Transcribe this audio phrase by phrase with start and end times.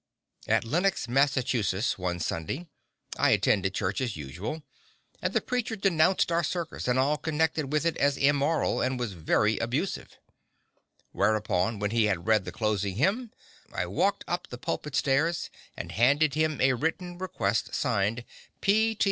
[0.47, 2.65] At Lenox, Massachusetts, one Sunday
[3.19, 4.63] I attended church as usual,
[5.21, 9.13] and the preacher denounced our circus and all connected with it as immoral, and was
[9.13, 10.17] very abusive;
[11.11, 13.31] whereupon when he had read the closing hymn
[13.71, 18.25] I walked up the pulpit stairs and handed him a written request, signed
[18.59, 18.95] "P.
[18.95, 18.99] T.